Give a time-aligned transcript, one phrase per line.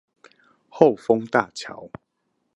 [0.71, 1.91] 後豐大橋